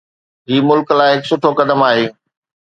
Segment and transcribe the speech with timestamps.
[0.51, 2.09] هي ملڪ لاءِ هڪ سٺو قدم آهي.